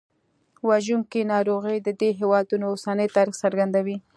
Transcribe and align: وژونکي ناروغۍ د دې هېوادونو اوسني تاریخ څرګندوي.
وژونکي 0.69 1.21
ناروغۍ 1.33 1.77
د 1.81 1.89
دې 1.99 2.09
هېوادونو 2.19 2.65
اوسني 2.71 3.07
تاریخ 3.15 3.35
څرګندوي. 3.43 3.97